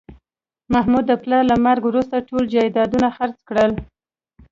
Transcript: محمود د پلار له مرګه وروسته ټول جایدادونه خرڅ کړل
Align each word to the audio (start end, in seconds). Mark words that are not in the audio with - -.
محمود 0.73 1.05
د 1.07 1.11
پلار 1.23 1.43
له 1.51 1.55
مرګه 1.65 1.87
وروسته 1.89 2.25
ټول 2.27 2.43
جایدادونه 2.53 3.07
خرڅ 3.17 3.37
کړل 3.49 3.71